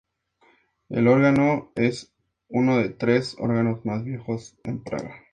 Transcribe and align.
El 0.89 1.07
órgano 1.07 1.71
es 1.75 2.11
uno 2.49 2.77
de 2.79 2.89
tres 2.89 3.35
órganos 3.37 3.85
más 3.85 4.03
viejos 4.03 4.57
en 4.63 4.83
Praga. 4.83 5.15